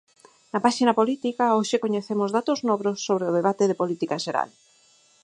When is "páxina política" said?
0.65-1.55